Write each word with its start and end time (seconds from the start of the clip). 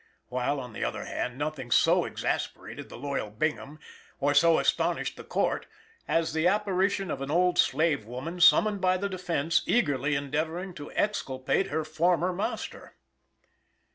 While, 0.29 0.59
on 0.59 0.73
the 0.73 0.83
other 0.83 1.05
hand, 1.05 1.37
nothing 1.37 1.69
so 1.69 2.05
exasperated 2.05 2.89
the 2.89 2.97
loyal 2.97 3.29
Bingham 3.29 3.77
or 4.19 4.33
so 4.33 4.57
astonished 4.57 5.15
the 5.15 5.23
Court 5.23 5.67
as 6.07 6.33
the 6.33 6.47
apparition 6.47 7.11
of 7.11 7.21
an 7.21 7.29
old 7.29 7.59
slave 7.59 8.03
woman, 8.03 8.39
summoned 8.41 8.81
by 8.81 8.97
the 8.97 9.09
defense, 9.09 9.61
eagerly 9.67 10.15
endeavoring 10.15 10.73
to 10.73 10.89
exculpate 10.93 11.67
her 11.67 11.85
former 11.85 12.33
master. 12.33 12.95